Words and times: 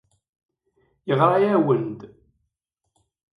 Yeɣra-awen-d. 1.07 1.99